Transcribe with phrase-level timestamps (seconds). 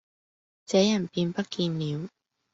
[0.65, 2.09] 這人便不見了。